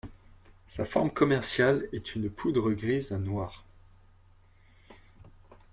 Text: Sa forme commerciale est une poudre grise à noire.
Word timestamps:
Sa 0.71 0.83
forme 0.83 1.11
commerciale 1.11 1.87
est 1.93 2.15
une 2.15 2.31
poudre 2.31 2.71
grise 2.71 3.11
à 3.11 3.19
noire. 3.19 3.63